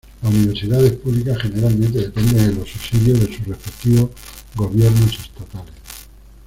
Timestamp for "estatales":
5.19-5.75